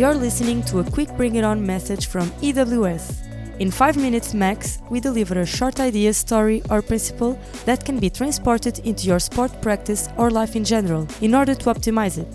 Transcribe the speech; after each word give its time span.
You're 0.00 0.14
listening 0.14 0.62
to 0.62 0.78
a 0.78 0.84
quick 0.84 1.14
bring 1.18 1.34
it 1.34 1.44
on 1.44 1.60
message 1.60 2.06
from 2.06 2.30
EWS. 2.40 3.20
In 3.58 3.70
5 3.70 3.98
minutes 3.98 4.32
max, 4.32 4.78
we 4.88 4.98
deliver 4.98 5.38
a 5.38 5.44
short 5.44 5.78
idea, 5.78 6.14
story, 6.14 6.62
or 6.70 6.80
principle 6.80 7.38
that 7.66 7.84
can 7.84 7.98
be 7.98 8.08
transported 8.08 8.78
into 8.86 9.06
your 9.06 9.20
sport 9.20 9.52
practice 9.60 10.08
or 10.16 10.30
life 10.30 10.56
in 10.56 10.64
general 10.64 11.06
in 11.20 11.34
order 11.34 11.54
to 11.54 11.68
optimize 11.68 12.16
it. 12.16 12.26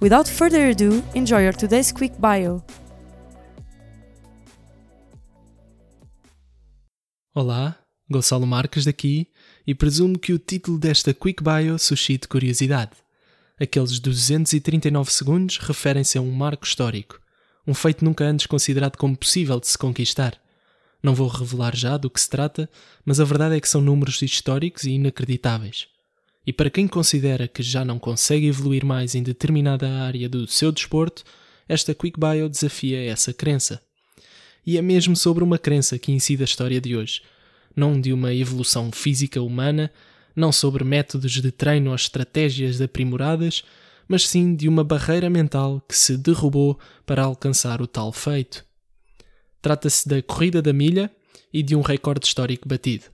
Without 0.00 0.26
further 0.26 0.70
ado, 0.70 1.00
enjoy 1.14 1.44
your 1.44 1.52
today's 1.52 1.92
quick 1.92 2.18
bio. 2.18 2.60
Olá, 7.32 7.76
Gonçalo 8.10 8.48
Marques 8.48 8.84
daqui 8.84 9.28
e 9.64 9.76
presumo 9.76 10.18
que 10.18 10.32
o 10.32 10.40
título 10.40 10.76
desta 10.76 11.14
Quick 11.14 11.40
Bio 11.40 11.78
suscite 11.78 12.26
curiosidade. 12.26 13.05
Aqueles 13.58 13.98
239 13.98 15.10
segundos 15.10 15.56
referem-se 15.56 16.18
a 16.18 16.20
um 16.20 16.30
marco 16.30 16.66
histórico, 16.66 17.18
um 17.66 17.72
feito 17.72 18.04
nunca 18.04 18.22
antes 18.22 18.44
considerado 18.44 18.98
como 18.98 19.16
possível 19.16 19.58
de 19.58 19.66
se 19.66 19.78
conquistar. 19.78 20.38
Não 21.02 21.14
vou 21.14 21.26
revelar 21.26 21.74
já 21.74 21.96
do 21.96 22.10
que 22.10 22.20
se 22.20 22.28
trata, 22.28 22.68
mas 23.02 23.18
a 23.18 23.24
verdade 23.24 23.56
é 23.56 23.60
que 23.60 23.68
são 23.68 23.80
números 23.80 24.20
históricos 24.20 24.84
e 24.84 24.90
inacreditáveis. 24.90 25.88
E 26.46 26.52
para 26.52 26.68
quem 26.68 26.86
considera 26.86 27.48
que 27.48 27.62
já 27.62 27.82
não 27.82 27.98
consegue 27.98 28.46
evoluir 28.46 28.84
mais 28.84 29.14
em 29.14 29.22
determinada 29.22 29.88
área 30.02 30.28
do 30.28 30.46
seu 30.46 30.70
desporto, 30.70 31.24
esta 31.66 31.94
Quick 31.94 32.20
Bio 32.20 32.50
desafia 32.50 33.10
essa 33.10 33.32
crença. 33.32 33.82
E 34.66 34.76
é 34.76 34.82
mesmo 34.82 35.16
sobre 35.16 35.42
uma 35.42 35.56
crença 35.56 35.98
que 35.98 36.12
incide 36.12 36.42
a 36.42 36.44
história 36.44 36.78
de 36.80 36.94
hoje, 36.94 37.22
não 37.74 37.98
de 37.98 38.12
uma 38.12 38.34
evolução 38.34 38.92
física 38.92 39.40
humana, 39.40 39.90
não 40.36 40.52
sobre 40.52 40.84
métodos 40.84 41.32
de 41.32 41.50
treino 41.50 41.90
ou 41.90 41.96
estratégias 41.96 42.80
aprimoradas, 42.80 43.64
mas 44.06 44.28
sim 44.28 44.54
de 44.54 44.68
uma 44.68 44.84
barreira 44.84 45.30
mental 45.30 45.82
que 45.88 45.96
se 45.96 46.16
derrubou 46.16 46.78
para 47.04 47.24
alcançar 47.24 47.80
o 47.80 47.86
tal 47.86 48.12
feito. 48.12 48.64
Trata-se 49.62 50.08
da 50.08 50.22
corrida 50.22 50.62
da 50.62 50.72
milha 50.72 51.10
e 51.52 51.62
de 51.62 51.74
um 51.74 51.80
recorde 51.80 52.26
histórico 52.26 52.68
batido. 52.68 53.06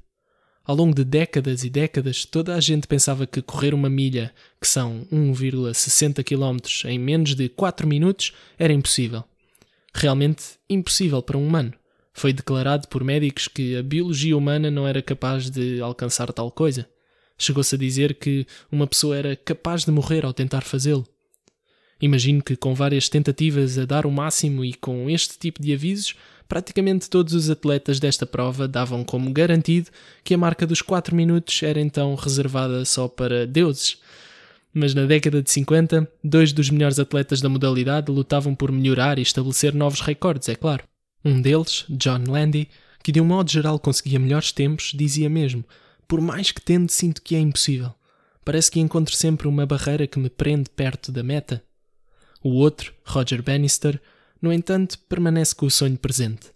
Ao 0.65 0.77
longo 0.77 0.95
de 0.95 1.05
décadas 1.05 1.65
e 1.65 1.71
décadas, 1.71 2.25
toda 2.25 2.55
a 2.55 2.61
gente 2.61 2.87
pensava 2.87 3.27
que 3.27 3.43
correr 3.43 3.75
uma 3.75 3.89
milha, 3.91 4.33
que 4.61 4.67
são 4.67 5.07
1,60 5.11 6.23
km 6.23 6.89
em 6.89 6.99
menos 6.99 7.35
de 7.35 7.49
4 7.49 7.87
minutos, 7.87 8.33
era 8.59 8.73
impossível. 8.73 9.25
Realmente 9.95 10.43
impossível 10.71 11.21
para 11.21 11.37
um 11.37 11.47
humano. 11.47 11.73
Foi 12.13 12.33
declarado 12.33 12.87
por 12.89 13.03
médicos 13.03 13.49
que 13.49 13.77
a 13.77 13.83
biologia 13.83 14.37
humana 14.37 14.71
não 14.71 14.87
era 14.87 15.03
capaz 15.03 15.51
de 15.51 15.81
alcançar 15.81 16.33
tal 16.33 16.51
coisa. 16.51 16.89
Chegou-se 17.39 17.75
a 17.75 17.79
dizer 17.79 18.15
que 18.15 18.47
uma 18.71 18.87
pessoa 18.87 19.17
era 19.17 19.37
capaz 19.37 19.85
de 19.85 19.91
morrer 19.91 20.25
ao 20.25 20.33
tentar 20.33 20.63
fazê-lo. 20.63 21.07
Imagino 22.01 22.43
que 22.43 22.57
com 22.57 22.75
várias 22.75 23.09
tentativas 23.09 23.79
a 23.79 23.85
dar 23.85 24.07
o 24.07 24.11
máximo 24.11 24.65
e 24.65 24.75
com 24.75 25.09
este 25.09 25.39
tipo 25.39 25.63
de 25.63 25.73
avisos, 25.73 26.17
praticamente 26.49 27.09
todos 27.09 27.33
os 27.33 27.49
atletas 27.49 28.01
desta 28.01 28.27
prova 28.27 28.67
davam 28.67 29.05
como 29.05 29.33
garantido 29.33 29.89
que 30.25 30.35
a 30.35 30.39
marca 30.39 30.67
dos 30.67 30.83
4 30.83 31.15
minutos 31.15 31.63
era 31.63 31.81
então 31.81 32.15
reservada 32.17 32.85
só 32.85 33.07
para 33.07 33.47
deuses. 33.47 33.99
Mas 34.75 34.95
na 34.95 35.05
década 35.05 35.43
de 35.43 35.51
50, 35.51 36.11
dois 36.25 36.53
dos 36.53 36.71
melhores 36.71 36.99
atletas 36.99 37.41
da 37.41 37.49
modalidade 37.49 38.11
lutavam 38.11 38.55
por 38.55 38.73
melhorar 38.73 39.19
e 39.19 39.23
estabelecer 39.23 39.73
novos 39.73 40.01
recordes, 40.01 40.49
é 40.49 40.55
claro. 40.55 40.83
Um 41.25 41.41
deles, 41.41 41.85
John 41.89 42.25
Landy, 42.27 42.69
que 43.03 43.13
de 43.13 43.21
um 43.21 43.25
modo 43.25 43.51
geral 43.51 43.79
conseguia 43.79 44.19
melhores 44.19 44.51
tempos, 44.51 44.93
dizia 44.95 45.31
mesmo: 45.31 45.65
Por 46.07 46.21
mais 46.21 46.51
que 46.51 46.61
tente, 46.61 46.93
sinto 46.93 47.23
que 47.23 47.35
é 47.35 47.41
impossível. 47.41 47.93
Parece 48.45 48.71
que 48.71 48.81
encontro 48.81 49.15
sempre 49.15 49.49
uma 49.49 49.67
barreira 49.67 50.07
que 50.07 50.19
me 50.19 50.29
prende 50.29 50.69
perto 50.71 51.13
da 51.13 51.23
meta. 51.23 51.63
O 52.43 52.51
outro, 52.55 52.93
Roger 53.05 53.43
Bannister, 53.43 54.01
no 54.41 54.53
entanto, 54.53 54.99
permanece 55.09 55.55
com 55.55 55.67
o 55.67 55.71
sonho 55.71 55.97
presente. 55.97 56.51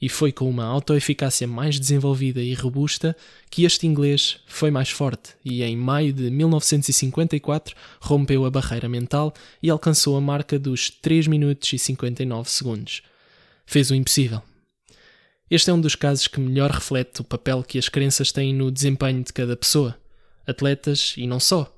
E 0.00 0.08
foi 0.08 0.32
com 0.32 0.48
uma 0.48 0.64
autoeficácia 0.64 1.46
mais 1.46 1.78
desenvolvida 1.78 2.40
e 2.42 2.54
robusta 2.54 3.16
que 3.50 3.64
este 3.64 3.86
inglês 3.86 4.40
foi 4.46 4.70
mais 4.70 4.90
forte 4.90 5.34
e, 5.44 5.62
em 5.62 5.76
maio 5.76 6.12
de 6.12 6.28
1954, 6.30 7.76
rompeu 8.00 8.44
a 8.44 8.50
barreira 8.50 8.88
mental 8.88 9.32
e 9.62 9.70
alcançou 9.70 10.16
a 10.16 10.20
marca 10.20 10.58
dos 10.58 10.90
3 10.90 11.28
minutos 11.28 11.72
e 11.72 11.78
59 11.78 12.50
segundos 12.50 13.02
fez 13.72 13.90
o 13.90 13.94
impossível. 13.94 14.42
Este 15.52 15.68
é 15.68 15.74
um 15.74 15.80
dos 15.82 15.94
casos 15.94 16.28
que 16.28 16.40
melhor 16.40 16.70
reflete 16.70 17.20
o 17.20 17.24
papel 17.24 17.62
que 17.62 17.78
as 17.78 17.86
crenças 17.86 18.32
têm 18.32 18.54
no 18.54 18.70
desempenho 18.70 19.22
de 19.22 19.34
cada 19.34 19.54
pessoa, 19.54 19.94
atletas 20.46 21.12
e 21.14 21.26
não 21.26 21.38
só, 21.38 21.70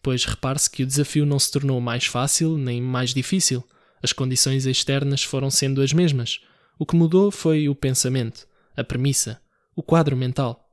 pois 0.00 0.24
repare-se 0.24 0.70
que 0.70 0.84
o 0.84 0.86
desafio 0.86 1.26
não 1.26 1.36
se 1.36 1.50
tornou 1.50 1.80
mais 1.80 2.06
fácil 2.06 2.56
nem 2.56 2.80
mais 2.80 3.12
difícil, 3.12 3.64
as 4.00 4.12
condições 4.12 4.64
externas 4.64 5.24
foram 5.24 5.50
sendo 5.50 5.82
as 5.82 5.92
mesmas. 5.92 6.38
O 6.78 6.86
que 6.86 6.94
mudou 6.94 7.32
foi 7.32 7.68
o 7.68 7.74
pensamento, 7.74 8.46
a 8.76 8.84
premissa, 8.84 9.42
o 9.74 9.82
quadro 9.82 10.16
mental. 10.16 10.64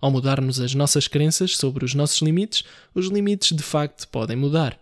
Ao 0.00 0.10
mudarmos 0.10 0.58
as 0.58 0.74
nossas 0.74 1.06
crenças 1.06 1.54
sobre 1.54 1.84
os 1.84 1.92
nossos 1.92 2.22
limites, 2.22 2.64
os 2.94 3.08
limites 3.08 3.54
de 3.54 3.62
facto 3.62 4.08
podem 4.08 4.38
mudar. 4.38 4.80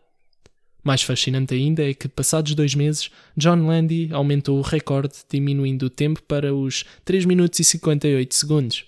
Mais 0.89 1.03
fascinante 1.03 1.53
ainda 1.53 1.87
é 1.87 1.93
que, 1.93 2.09
passados 2.09 2.55
dois 2.55 2.75
meses, 2.75 3.11
John 3.37 3.67
Landy 3.67 4.09
aumentou 4.11 4.59
o 4.59 4.63
recorde, 4.63 5.17
diminuindo 5.31 5.83
o 5.85 5.91
tempo 5.91 6.23
para 6.23 6.55
os 6.55 6.83
3 7.05 7.27
minutos 7.27 7.61
e 7.61 7.65
58 7.65 8.35
segundos. 8.35 8.87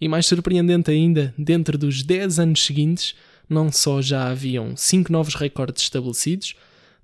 E 0.00 0.06
mais 0.06 0.24
surpreendente 0.24 0.88
ainda, 0.88 1.34
dentro 1.36 1.76
dos 1.76 2.04
10 2.04 2.38
anos 2.38 2.64
seguintes, 2.64 3.16
não 3.48 3.72
só 3.72 4.00
já 4.00 4.28
haviam 4.28 4.76
5 4.76 5.10
novos 5.10 5.34
recordes 5.34 5.82
estabelecidos, 5.82 6.54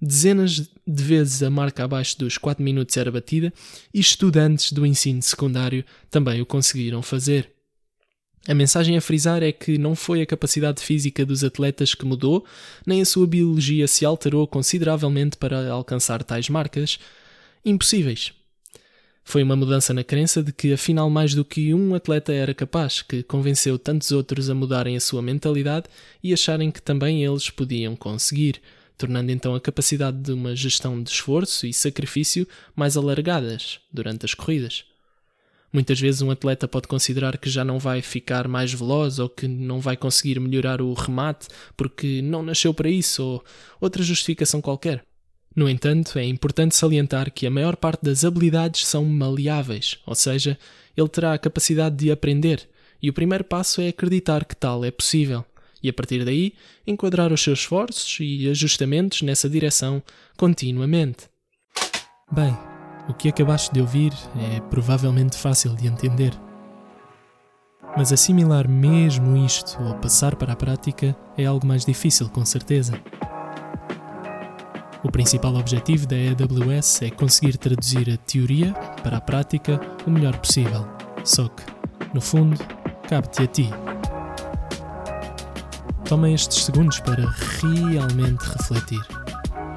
dezenas 0.01 0.71
de 0.87 1.03
vezes 1.03 1.43
a 1.43 1.51
marca 1.51 1.83
abaixo 1.83 2.17
dos 2.17 2.39
4 2.39 2.63
minutos 2.63 2.97
era 2.97 3.11
batida 3.11 3.53
e 3.93 3.99
estudantes 3.99 4.71
do 4.71 4.87
ensino 4.87 5.21
secundário 5.21 5.85
também 6.09 6.41
o 6.41 6.47
conseguiram 6.47 7.03
fazer. 7.03 7.52
A 8.49 8.55
mensagem 8.55 8.97
a 8.97 9.01
frisar 9.01 9.41
é 9.43 9.53
que 9.53 9.79
não 9.79 9.95
foi 9.95 10.21
a 10.21 10.27
capacidade 10.27 10.83
física 10.83 11.25
dos 11.25 11.45
atletas 11.45 11.95
que 11.95 12.05
mudou, 12.05 12.45
nem 12.85 13.01
a 13.01 13.05
sua 13.05 13.25
biologia 13.25 13.87
se 13.87 14.05
alterou 14.05 14.47
consideravelmente 14.49 15.37
para 15.37 15.71
alcançar 15.71 16.25
tais 16.25 16.49
marcas 16.49 16.99
impossíveis. 17.65 18.33
Foi 19.25 19.45
uma 19.45 19.55
mudança 19.55 19.95
na 19.95 20.03
crença 20.03 20.43
de 20.43 20.53
que 20.53 20.73
afinal 20.73 21.09
mais 21.09 21.35
do 21.35 21.45
que 21.45 21.73
um 21.73 21.95
atleta 21.95 22.33
era 22.33 22.53
capaz, 22.53 23.01
que 23.01 23.23
convenceu 23.23 23.79
tantos 23.79 24.11
outros 24.11 24.51
a 24.51 24.55
mudarem 24.55 24.97
a 24.97 25.01
sua 25.01 25.23
mentalidade 25.23 25.87
e 26.21 26.33
acharem 26.33 26.73
que 26.73 26.83
também 26.83 27.25
eles 27.25 27.49
podiam 27.49 27.95
conseguir, 27.95 28.61
tornando 28.99 29.31
então 29.31 29.55
a 29.55 29.61
capacidade 29.61 30.19
de 30.19 30.33
uma 30.33 30.57
gestão 30.57 31.01
de 31.01 31.11
esforço 31.11 31.65
e 31.65 31.73
sacrifício 31.73 32.47
mais 32.75 32.97
alargadas 32.97 33.79
durante 33.93 34.27
as 34.27 34.35
corridas. 34.35 34.85
Muitas 35.73 35.99
vezes 35.99 36.21
um 36.21 36.31
atleta 36.31 36.69
pode 36.69 36.87
considerar 36.87 37.39
que 37.39 37.49
já 37.49 37.65
não 37.65 37.79
vai 37.79 38.03
ficar 38.03 38.47
mais 38.47 38.73
veloz 38.73 39.19
ou 39.19 39.29
que 39.29 39.49
não 39.49 39.81
vai 39.81 39.97
conseguir 39.97 40.39
melhorar 40.39 40.83
o 40.83 40.93
remate 40.93 41.49
porque 41.77 42.21
não 42.21 42.43
nasceu 42.43 42.75
para 42.75 42.91
isso 42.91 43.23
ou 43.25 43.45
outra 43.81 44.03
justificação 44.03 44.61
qualquer. 44.61 45.03
No 45.57 45.69
entanto, 45.69 46.19
é 46.19 46.25
importante 46.25 46.75
salientar 46.75 47.31
que 47.31 47.47
a 47.47 47.51
maior 47.51 47.77
parte 47.77 48.03
das 48.03 48.25
habilidades 48.25 48.87
são 48.87 49.05
maleáveis, 49.05 49.99
ou 50.07 50.15
seja, 50.15 50.59
ele 50.97 51.09
terá 51.09 51.35
a 51.35 51.39
capacidade 51.39 51.97
de 51.97 52.11
aprender, 52.11 52.69
e 53.03 53.11
o 53.11 53.13
primeiro 53.13 53.45
passo 53.45 53.81
é 53.81 53.89
acreditar 53.89 54.47
que 54.47 54.57
tal 54.57 54.83
é 54.83 54.91
possível, 54.91 55.45
e 55.83 55.91
a 55.91 55.93
partir 55.93 56.25
daí 56.25 56.55
enquadrar 56.87 57.33
os 57.33 57.43
seus 57.43 57.61
esforços 57.61 58.17
e 58.21 58.49
ajustamentos 58.49 59.21
nessa 59.21 59.49
direção 59.49 60.03
continuamente. 60.39 61.29
Bem, 62.31 62.57
o 63.09 63.15
que 63.15 63.29
acabaste 63.29 63.73
de 63.73 63.81
ouvir 63.81 64.13
é 64.37 64.61
provavelmente 64.61 65.37
fácil 65.37 65.75
de 65.75 65.87
entender. 65.87 66.33
Mas 67.97 68.13
assimilar 68.13 68.69
mesmo 68.69 69.37
isto 69.37 69.83
ou 69.83 69.95
passar 69.97 70.37
para 70.37 70.55
a 70.55 70.57
prática 70.57 71.15
é 71.37 71.45
algo 71.45 71.67
mais 71.67 71.85
difícil, 71.85 72.29
com 72.31 72.45
certeza. 72.45 72.95
O 75.05 75.11
principal 75.11 75.57
objetivo 75.57 76.07
da 76.07 76.15
AWS 76.15 77.03
é 77.03 77.11
conseguir 77.11 77.59
traduzir 77.59 78.09
a 78.09 78.17
teoria 78.17 78.73
para 79.03 79.17
a 79.17 79.21
prática 79.21 79.81
o 80.07 80.11
melhor 80.11 80.37
possível. 80.39 80.89
Só 81.25 81.49
que, 81.49 81.65
no 82.15 82.21
fundo, 82.21 82.57
cabe-te 83.09 83.43
a 83.43 83.47
ti. 83.47 83.71
Toma 86.05 86.31
estes 86.31 86.65
segundos 86.65 87.01
para 87.01 87.29
realmente 87.61 88.45
refletir. 88.45 89.03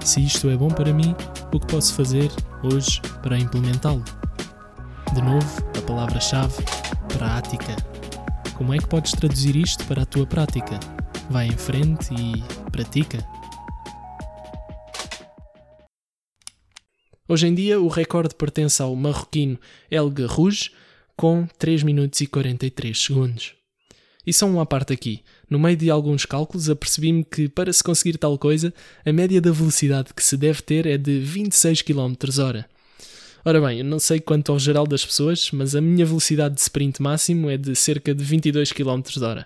Se 0.01 0.23
isto 0.23 0.49
é 0.49 0.55
bom 0.55 0.67
para 0.67 0.93
mim, 0.93 1.15
o 1.55 1.59
que 1.59 1.67
posso 1.67 1.93
fazer 1.93 2.29
hoje 2.63 2.99
para 3.23 3.37
implementá-lo? 3.37 4.03
De 5.13 5.21
novo, 5.21 5.65
a 5.77 5.81
palavra-chave: 5.81 6.63
prática. 7.17 7.75
Como 8.57 8.73
é 8.73 8.77
que 8.77 8.87
podes 8.87 9.11
traduzir 9.11 9.55
isto 9.55 9.85
para 9.85 10.03
a 10.03 10.05
tua 10.05 10.25
prática? 10.25 10.79
Vai 11.29 11.47
em 11.47 11.57
frente 11.57 12.13
e 12.13 12.43
pratica. 12.71 13.25
Hoje 17.27 17.47
em 17.47 17.55
dia, 17.55 17.79
o 17.79 17.87
recorde 17.87 18.35
pertence 18.35 18.81
ao 18.81 18.95
marroquino 18.95 19.59
Elga 19.89 20.27
Rouge 20.27 20.71
com 21.15 21.47
3 21.57 21.83
minutos 21.83 22.21
e 22.21 22.27
43 22.27 22.97
segundos. 22.97 23.64
E 24.25 24.33
só 24.33 24.47
uma 24.47 24.65
parte 24.65 24.91
aqui. 24.91 25.21
No 25.49 25.59
meio 25.59 25.77
de 25.77 25.89
alguns 25.89 26.25
cálculos, 26.25 26.69
apercebi-me 26.69 27.23
que 27.23 27.47
para 27.47 27.71
se 27.71 27.83
conseguir 27.83 28.17
tal 28.17 28.37
coisa, 28.37 28.73
a 29.05 29.13
média 29.13 29.39
da 29.39 29.51
velocidade 29.51 30.13
que 30.13 30.23
se 30.23 30.35
deve 30.35 30.61
ter 30.61 30.85
é 30.85 30.97
de 30.97 31.19
26 31.19 31.81
km 31.81 32.13
h 32.23 32.65
Ora 33.47 33.61
bem, 33.61 33.79
eu 33.79 33.85
não 33.85 33.99
sei 33.99 34.19
quanto 34.19 34.51
ao 34.51 34.57
geral 34.57 34.87
das 34.87 35.05
pessoas, 35.05 35.51
mas 35.51 35.75
a 35.75 35.81
minha 35.81 36.03
velocidade 36.03 36.55
de 36.55 36.61
sprint 36.61 36.99
máximo 36.99 37.47
é 37.47 37.57
de 37.57 37.75
cerca 37.75 38.15
de 38.15 38.23
22 38.23 38.71
km 38.71 39.01
h 39.17 39.45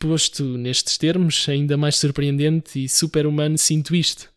Posto 0.00 0.44
nestes 0.44 0.98
termos, 0.98 1.48
ainda 1.48 1.76
mais 1.76 1.96
surpreendente 1.96 2.82
e 2.84 2.88
super-humano 2.88 3.56
sinto 3.56 3.94
isto. 3.94 4.28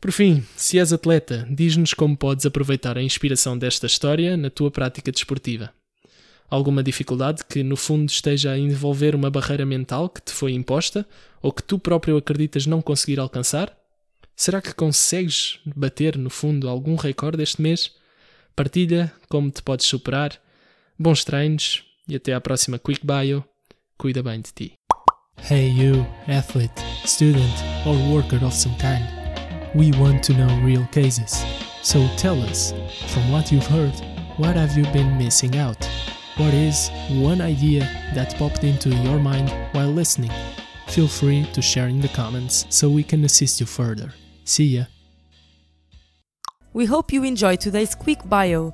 Por 0.00 0.12
fim, 0.12 0.42
se 0.56 0.78
és 0.78 0.94
atleta, 0.94 1.46
diz-nos 1.50 1.92
como 1.92 2.16
podes 2.16 2.46
aproveitar 2.46 2.96
a 2.96 3.02
inspiração 3.02 3.56
desta 3.56 3.86
história 3.86 4.34
na 4.34 4.48
tua 4.48 4.70
prática 4.70 5.12
desportiva. 5.12 5.70
Alguma 6.50 6.82
dificuldade 6.82 7.44
que, 7.44 7.62
no 7.62 7.76
fundo, 7.76 8.08
esteja 8.08 8.50
a 8.50 8.58
envolver 8.58 9.14
uma 9.14 9.30
barreira 9.30 9.64
mental 9.64 10.08
que 10.08 10.20
te 10.20 10.32
foi 10.32 10.52
imposta 10.52 11.06
ou 11.40 11.52
que 11.52 11.62
tu 11.62 11.78
próprio 11.78 12.16
acreditas 12.16 12.66
não 12.66 12.82
conseguir 12.82 13.20
alcançar? 13.20 13.72
Será 14.34 14.60
que 14.60 14.74
consegues 14.74 15.60
bater, 15.64 16.18
no 16.18 16.28
fundo, 16.28 16.68
algum 16.68 16.96
recorde 16.96 17.42
este 17.42 17.62
mês? 17.62 17.92
Partilha 18.56 19.12
como 19.28 19.48
te 19.50 19.62
podes 19.62 19.86
superar. 19.86 20.32
Bons 20.98 21.24
treinos 21.24 21.84
e 22.08 22.16
até 22.16 22.34
à 22.34 22.40
próxima 22.40 22.78
Quick 22.78 23.06
Bio. 23.06 23.44
Cuida 23.96 24.22
bem 24.22 24.40
de 24.40 24.52
ti. 24.52 24.72
Hey, 25.48 25.70
you, 25.70 26.04
athlete, 26.26 26.82
student, 27.06 27.54
or 27.86 27.96
worker 28.12 28.44
of 28.44 28.54
some 28.54 28.74
kind. 28.78 29.06
We 29.74 29.92
want 29.98 30.24
to 30.24 30.32
know 30.32 30.48
real 30.64 30.86
cases. 30.88 31.44
So 31.82 32.06
tell 32.16 32.42
us, 32.42 32.72
from 33.08 33.30
what 33.30 33.52
you've 33.52 33.70
heard, 33.70 33.94
what 34.36 34.56
have 34.56 34.76
you 34.76 34.84
been 34.92 35.16
missing 35.16 35.56
out? 35.56 35.89
What 36.40 36.54
is 36.54 36.88
one 37.10 37.42
idea 37.42 37.80
that 38.14 38.34
popped 38.38 38.64
into 38.64 38.88
your 38.88 39.18
mind 39.18 39.50
while 39.72 39.90
listening? 39.90 40.30
Feel 40.88 41.06
free 41.06 41.44
to 41.52 41.60
share 41.60 41.86
in 41.88 42.00
the 42.00 42.08
comments 42.08 42.64
so 42.70 42.88
we 42.88 43.02
can 43.02 43.22
assist 43.24 43.60
you 43.60 43.66
further. 43.66 44.14
See 44.44 44.64
ya! 44.64 44.84
We 46.72 46.86
hope 46.86 47.12
you 47.12 47.24
enjoyed 47.24 47.60
today's 47.60 47.94
quick 47.94 48.26
bio. 48.26 48.72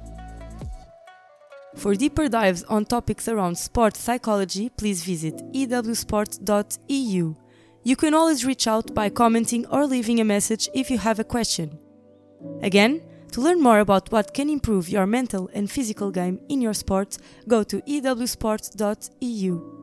For 1.74 1.96
deeper 1.96 2.28
dives 2.28 2.62
on 2.68 2.84
topics 2.84 3.26
around 3.26 3.58
sports 3.58 3.98
psychology, 3.98 4.68
please 4.68 5.02
visit 5.02 5.34
ewsport.eu. 5.52 7.34
You 7.82 7.96
can 7.96 8.14
always 8.14 8.44
reach 8.44 8.68
out 8.68 8.94
by 8.94 9.08
commenting 9.08 9.66
or 9.66 9.86
leaving 9.86 10.20
a 10.20 10.24
message 10.24 10.68
if 10.72 10.88
you 10.88 10.98
have 10.98 11.18
a 11.18 11.24
question. 11.24 11.76
Again, 12.62 13.02
to 13.32 13.40
learn 13.40 13.60
more 13.60 13.80
about 13.80 14.10
what 14.10 14.32
can 14.34 14.48
improve 14.48 14.88
your 14.88 15.06
mental 15.06 15.50
and 15.54 15.70
physical 15.70 16.10
game 16.10 16.40
in 16.48 16.60
your 16.60 16.74
sport, 16.74 17.18
go 17.48 17.62
to 17.62 17.80
ewsport.eu. 17.86 19.75